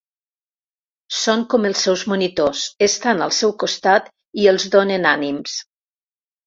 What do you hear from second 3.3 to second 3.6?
seu